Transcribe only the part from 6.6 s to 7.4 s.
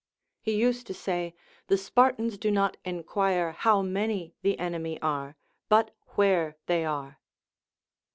they are.